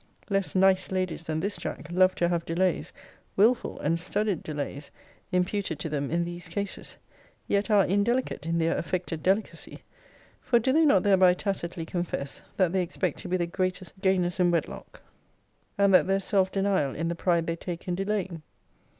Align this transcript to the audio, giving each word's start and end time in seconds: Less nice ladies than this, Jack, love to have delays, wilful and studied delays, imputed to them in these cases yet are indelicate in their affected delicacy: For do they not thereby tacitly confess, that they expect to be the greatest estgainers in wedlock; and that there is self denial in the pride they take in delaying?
Less 0.31 0.55
nice 0.55 0.89
ladies 0.91 1.21
than 1.21 1.41
this, 1.41 1.55
Jack, 1.57 1.91
love 1.91 2.15
to 2.15 2.27
have 2.27 2.43
delays, 2.43 2.91
wilful 3.35 3.79
and 3.81 3.99
studied 3.99 4.41
delays, 4.41 4.89
imputed 5.31 5.77
to 5.77 5.89
them 5.89 6.09
in 6.09 6.25
these 6.25 6.47
cases 6.47 6.97
yet 7.47 7.69
are 7.69 7.85
indelicate 7.85 8.47
in 8.47 8.57
their 8.57 8.75
affected 8.75 9.21
delicacy: 9.21 9.83
For 10.41 10.57
do 10.57 10.73
they 10.73 10.85
not 10.85 11.03
thereby 11.03 11.35
tacitly 11.35 11.85
confess, 11.85 12.41
that 12.57 12.71
they 12.73 12.81
expect 12.81 13.19
to 13.19 13.27
be 13.27 13.37
the 13.37 13.45
greatest 13.45 13.93
estgainers 14.01 14.39
in 14.39 14.49
wedlock; 14.49 15.03
and 15.77 15.93
that 15.93 16.07
there 16.07 16.17
is 16.17 16.23
self 16.23 16.51
denial 16.51 16.95
in 16.95 17.07
the 17.07 17.13
pride 17.13 17.45
they 17.45 17.55
take 17.55 17.87
in 17.87 17.93
delaying? 17.93 18.41